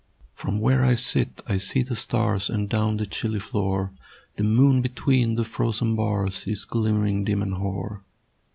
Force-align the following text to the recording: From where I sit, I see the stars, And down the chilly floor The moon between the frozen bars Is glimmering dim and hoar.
From 0.31 0.59
where 0.59 0.83
I 0.83 0.95
sit, 0.95 1.43
I 1.47 1.59
see 1.59 1.83
the 1.83 1.95
stars, 1.95 2.49
And 2.49 2.67
down 2.67 2.97
the 2.97 3.05
chilly 3.05 3.37
floor 3.39 3.93
The 4.35 4.43
moon 4.43 4.81
between 4.81 5.35
the 5.35 5.43
frozen 5.45 5.95
bars 5.95 6.47
Is 6.47 6.65
glimmering 6.65 7.23
dim 7.23 7.43
and 7.43 7.53
hoar. 7.53 8.03